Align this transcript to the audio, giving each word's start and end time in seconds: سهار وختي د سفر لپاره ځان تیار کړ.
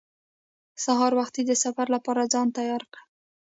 سهار 0.83 1.11
وختي 1.19 1.41
د 1.45 1.51
سفر 1.63 1.87
لپاره 1.95 2.29
ځان 2.33 2.47
تیار 2.57 2.83
کړ. 2.91 2.99